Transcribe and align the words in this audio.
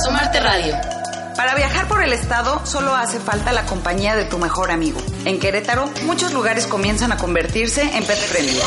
Asomarte 0.00 0.40
Radio. 0.40 0.74
Para 1.36 1.54
viajar 1.54 1.86
por 1.86 2.02
el 2.02 2.14
estado 2.14 2.64
solo 2.64 2.94
hace 2.94 3.20
falta 3.20 3.52
la 3.52 3.66
compañía 3.66 4.16
de 4.16 4.24
tu 4.24 4.38
mejor 4.38 4.70
amigo. 4.70 4.98
En 5.26 5.38
Querétaro, 5.38 5.90
muchos 6.06 6.32
lugares 6.32 6.66
comienzan 6.66 7.12
a 7.12 7.18
convertirse 7.18 7.82
en 7.82 8.02
pet 8.04 8.16
friendly. 8.16 8.62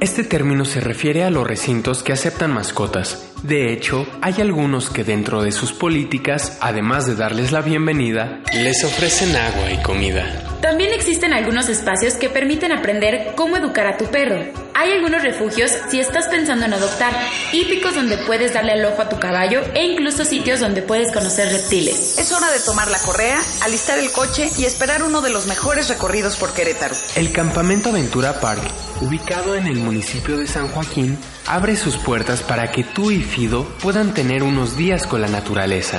Este 0.00 0.24
término 0.24 0.64
se 0.64 0.80
refiere 0.80 1.22
a 1.22 1.30
los 1.30 1.46
recintos 1.46 2.02
que 2.02 2.14
aceptan 2.14 2.50
mascotas. 2.50 3.26
De 3.42 3.70
hecho, 3.70 4.06
hay 4.22 4.36
algunos 4.40 4.88
que 4.88 5.04
dentro 5.04 5.42
de 5.42 5.52
sus 5.52 5.74
políticas, 5.74 6.56
además 6.62 7.06
de 7.06 7.16
darles 7.16 7.52
la 7.52 7.60
bienvenida, 7.60 8.40
les 8.54 8.82
ofrecen 8.84 9.36
agua 9.36 9.70
y 9.70 9.82
comida. 9.82 10.24
También 10.62 10.94
existen 10.94 11.34
algunos 11.34 11.68
espacios 11.68 12.14
que 12.14 12.30
permiten 12.30 12.72
aprender 12.72 13.34
cómo 13.36 13.58
educar 13.58 13.86
a 13.86 13.98
tu 13.98 14.06
perro. 14.06 14.67
Hay 14.78 14.92
algunos 14.92 15.22
refugios 15.22 15.72
si 15.90 15.98
estás 15.98 16.28
pensando 16.28 16.64
en 16.64 16.72
adoptar, 16.72 17.12
hípicos 17.52 17.96
donde 17.96 18.16
puedes 18.16 18.52
darle 18.54 18.74
el 18.74 18.84
ojo 18.84 19.02
a 19.02 19.08
tu 19.08 19.18
caballo 19.18 19.60
e 19.74 19.84
incluso 19.84 20.24
sitios 20.24 20.60
donde 20.60 20.82
puedes 20.82 21.12
conocer 21.12 21.48
reptiles. 21.48 22.16
Es 22.16 22.30
hora 22.30 22.48
de 22.52 22.60
tomar 22.60 22.88
la 22.88 23.00
correa, 23.00 23.40
alistar 23.62 23.98
el 23.98 24.12
coche 24.12 24.48
y 24.56 24.66
esperar 24.66 25.02
uno 25.02 25.20
de 25.20 25.30
los 25.30 25.48
mejores 25.48 25.88
recorridos 25.88 26.36
por 26.36 26.54
Querétaro. 26.54 26.94
El 27.16 27.32
Campamento 27.32 27.88
Aventura 27.88 28.38
Park, 28.38 28.62
ubicado 29.00 29.56
en 29.56 29.66
el 29.66 29.78
municipio 29.78 30.36
de 30.36 30.46
San 30.46 30.68
Joaquín, 30.68 31.18
abre 31.48 31.74
sus 31.74 31.96
puertas 31.96 32.42
para 32.42 32.70
que 32.70 32.84
tú 32.84 33.10
y 33.10 33.24
Fido 33.24 33.64
puedan 33.82 34.14
tener 34.14 34.44
unos 34.44 34.76
días 34.76 35.08
con 35.08 35.20
la 35.20 35.28
naturaleza. 35.28 35.98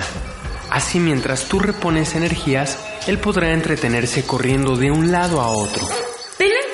Así 0.70 1.02
mientras 1.02 1.50
tú 1.50 1.60
repones 1.60 2.16
energías, 2.16 2.80
él 3.08 3.20
podrá 3.20 3.52
entretenerse 3.52 4.24
corriendo 4.24 4.78
de 4.78 4.90
un 4.90 5.12
lado 5.12 5.42
a 5.42 5.50
otro. 5.50 5.86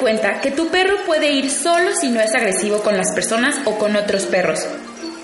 Cuenta 0.06 0.40
que 0.40 0.52
tu 0.52 0.68
perro 0.68 0.98
puede 1.08 1.32
ir 1.32 1.50
solo 1.50 1.90
si 2.00 2.12
no 2.12 2.22
es 2.22 2.36
agresivo 2.36 2.84
con 2.84 2.96
las 2.96 3.12
personas 3.16 3.56
o 3.66 3.80
con 3.80 3.96
otros 3.96 4.28
perros. 4.28 4.60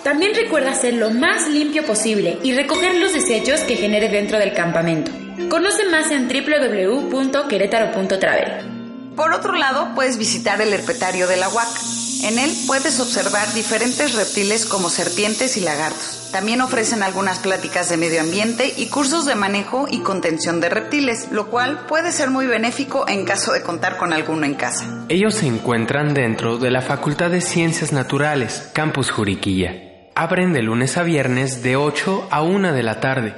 También 0.03 0.33
recuerda 0.33 0.73
ser 0.73 0.95
lo 0.95 1.11
más 1.11 1.47
limpio 1.47 1.85
posible 1.85 2.39
y 2.41 2.55
recoger 2.55 2.95
los 2.95 3.13
desechos 3.13 3.59
que 3.59 3.75
genere 3.75 4.09
dentro 4.09 4.39
del 4.39 4.55
campamento. 4.55 5.11
Conoce 5.49 5.85
más 5.85 6.09
en 6.09 6.27
www.querétaro.travel. 6.27 9.13
Por 9.15 9.33
otro 9.33 9.53
lado, 9.53 9.91
puedes 9.93 10.17
visitar 10.17 10.59
el 10.59 10.73
herpetario 10.73 11.27
de 11.27 11.37
la 11.37 11.49
UAC. 11.49 12.00
En 12.23 12.37
él 12.37 12.51
puedes 12.67 12.99
observar 12.99 13.51
diferentes 13.53 14.13
reptiles 14.15 14.67
como 14.67 14.89
serpientes 14.89 15.57
y 15.57 15.61
lagartos. 15.61 16.29
También 16.31 16.61
ofrecen 16.61 17.01
algunas 17.01 17.39
pláticas 17.39 17.89
de 17.89 17.97
medio 17.97 18.21
ambiente 18.21 18.71
y 18.77 18.87
cursos 18.87 19.25
de 19.25 19.33
manejo 19.33 19.87
y 19.89 20.01
contención 20.01 20.61
de 20.61 20.69
reptiles, 20.69 21.29
lo 21.31 21.47
cual 21.47 21.87
puede 21.87 22.11
ser 22.11 22.29
muy 22.29 22.45
benéfico 22.45 23.07
en 23.07 23.25
caso 23.25 23.53
de 23.53 23.63
contar 23.63 23.97
con 23.97 24.13
alguno 24.13 24.45
en 24.45 24.53
casa. 24.53 25.05
Ellos 25.09 25.33
se 25.33 25.47
encuentran 25.47 26.13
dentro 26.13 26.57
de 26.57 26.69
la 26.69 26.81
Facultad 26.81 27.31
de 27.31 27.41
Ciencias 27.41 27.91
Naturales, 27.91 28.69
Campus 28.71 29.09
Juriquilla. 29.09 29.73
Abren 30.13 30.53
de 30.53 30.61
lunes 30.61 30.97
a 30.97 31.03
viernes 31.03 31.63
de 31.63 31.75
8 31.75 32.27
a 32.29 32.43
1 32.43 32.73
de 32.73 32.83
la 32.83 32.99
tarde. 32.99 33.33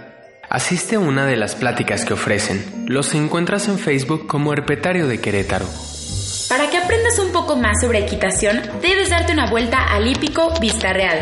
Asiste 0.49 0.97
a 0.97 0.99
una 0.99 1.25
de 1.25 1.37
las 1.37 1.55
pláticas 1.55 2.03
que 2.03 2.13
ofrecen. 2.13 2.85
Los 2.85 3.15
encuentras 3.15 3.69
en 3.69 3.79
Facebook 3.79 4.27
como 4.27 4.51
Herpetario 4.51 5.07
de 5.07 5.21
Querétaro. 5.21 5.67
Más 7.55 7.81
sobre 7.81 7.99
equitación, 7.99 8.61
debes 8.81 9.09
darte 9.09 9.33
una 9.33 9.49
vuelta 9.49 9.83
al 9.83 10.07
hípico 10.07 10.53
Vista 10.59 10.93
Real. 10.93 11.19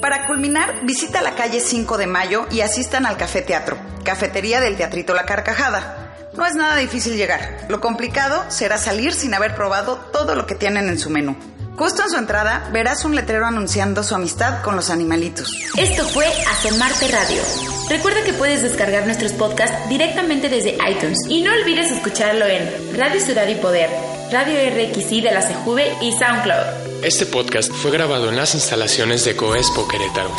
Para 0.00 0.26
culminar, 0.26 0.86
visita 0.86 1.20
la 1.20 1.34
calle 1.34 1.60
5 1.60 1.98
de 1.98 2.06
Mayo 2.06 2.46
y 2.50 2.62
asistan 2.62 3.04
al 3.04 3.18
Café 3.18 3.42
Teatro, 3.42 3.76
cafetería 4.02 4.62
del 4.62 4.76
Teatrito 4.76 5.12
La 5.12 5.26
Carcajada. 5.26 6.05
No 6.36 6.46
es 6.46 6.54
nada 6.54 6.76
difícil 6.76 7.16
llegar. 7.16 7.66
Lo 7.68 7.80
complicado 7.80 8.44
será 8.48 8.78
salir 8.78 9.14
sin 9.14 9.32
haber 9.34 9.54
probado 9.54 9.96
todo 10.12 10.34
lo 10.34 10.46
que 10.46 10.54
tienen 10.54 10.88
en 10.88 10.98
su 10.98 11.10
menú. 11.10 11.36
Justo 11.76 12.02
en 12.02 12.10
su 12.10 12.16
entrada 12.16 12.68
verás 12.72 13.04
un 13.04 13.14
letrero 13.14 13.46
anunciando 13.46 14.02
su 14.02 14.14
amistad 14.14 14.62
con 14.62 14.76
los 14.76 14.88
animalitos. 14.88 15.52
Esto 15.76 16.06
fue 16.08 16.26
Asomarte 16.50 17.08
Radio. 17.08 17.42
Recuerda 17.90 18.24
que 18.24 18.32
puedes 18.32 18.62
descargar 18.62 19.04
nuestros 19.04 19.32
podcasts 19.32 19.88
directamente 19.88 20.48
desde 20.48 20.78
iTunes 20.90 21.18
y 21.28 21.42
no 21.42 21.52
olvides 21.52 21.90
escucharlo 21.90 22.46
en 22.46 22.96
Radio 22.96 23.20
Ciudad 23.20 23.46
y 23.46 23.56
Poder, 23.56 23.90
Radio 24.32 24.58
RXI 24.70 25.20
de 25.20 25.32
la 25.32 25.40
CJV 25.40 26.02
y 26.02 26.12
SoundCloud. 26.12 27.04
Este 27.04 27.26
podcast 27.26 27.70
fue 27.70 27.90
grabado 27.90 28.30
en 28.30 28.36
las 28.36 28.54
instalaciones 28.54 29.24
de 29.24 29.36
Coespo 29.36 29.86
Querétaro. 29.86 30.34